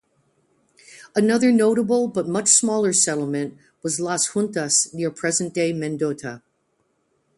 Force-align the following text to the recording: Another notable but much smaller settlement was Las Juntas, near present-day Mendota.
Another 1.15 1.51
notable 1.51 2.07
but 2.07 2.27
much 2.27 2.47
smaller 2.47 2.91
settlement 2.91 3.59
was 3.83 3.99
Las 3.99 4.29
Juntas, 4.33 4.91
near 4.95 5.11
present-day 5.11 5.73
Mendota. 5.73 6.41